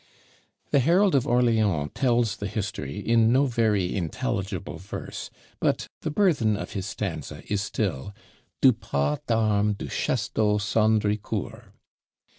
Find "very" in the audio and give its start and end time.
3.45-3.95